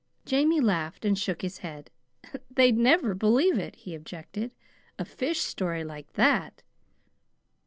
[0.25, 1.91] Jamie laughed and shook his head.
[2.49, 4.49] "They'd never believe it," he objected;"
[4.97, 6.63] a fish story like that!"